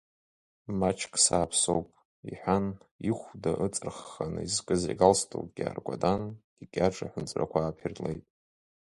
Маҷк 0.79 1.13
сааԥсоуп,— 1.23 1.87
иҳәан, 2.29 2.65
ихәда 3.09 3.51
ыҵархханы 3.65 4.41
изкыз 4.47 4.81
игалстукгьы 4.91 5.63
ааиркәадан, 5.65 6.21
икьаҿ 6.63 6.95
аҳәынҵәрақәа 7.05 7.59
ааԥиртлеит. 7.61 8.23